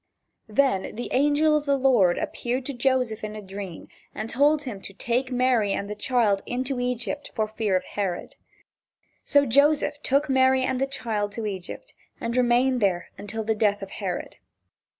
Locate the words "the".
0.95-1.09, 1.67-1.77, 5.87-5.93, 10.81-10.87, 13.43-13.53